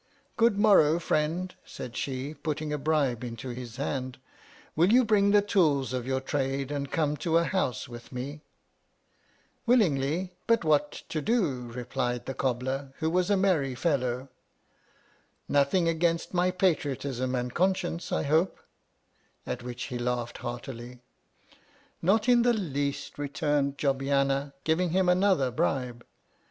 [0.35, 4.17] Good morrow, friend, said she, putting a bribe into his hand,
[4.75, 8.41] will you bring the tools of your trade and come to a House with me?
[9.67, 14.29] Willingly, but what to do 1 replied the cobbler, who was a merry fellow.
[15.47, 18.59] Nothing against my patriotism and conscience, I hope]
[19.45, 21.03] (at which he laughed heartily).
[22.01, 26.03] Not in the least, returned Jobbiana, giving him another bribe.